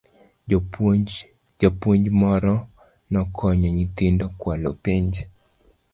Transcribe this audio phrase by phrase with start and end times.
[1.61, 2.53] Japuonj moro
[3.13, 5.13] nokonyo nyithindo kwalo penj